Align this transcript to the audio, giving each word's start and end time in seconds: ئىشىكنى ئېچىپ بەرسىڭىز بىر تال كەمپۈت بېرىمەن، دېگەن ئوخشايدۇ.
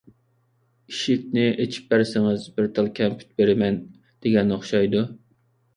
ئىشىكنى 0.91 1.43
ئېچىپ 1.65 1.93
بەرسىڭىز 1.93 2.49
بىر 2.57 2.73
تال 2.79 2.91
كەمپۈت 3.01 3.31
بېرىمەن، 3.39 3.79
دېگەن 4.27 4.57
ئوخشايدۇ. 4.59 5.07